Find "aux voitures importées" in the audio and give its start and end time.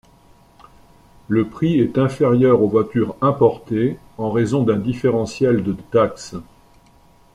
2.63-3.99